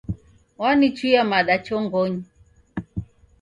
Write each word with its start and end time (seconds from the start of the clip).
Wanichuia 0.59 1.23
mada 1.31 1.55
chongonyi. 1.65 2.21